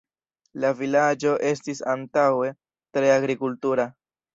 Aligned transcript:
La 0.63 0.71
vilaĝo 0.79 1.35
estis 1.51 1.85
antaŭe 1.95 2.51
tre 2.99 3.17
agrikultura. 3.23 3.93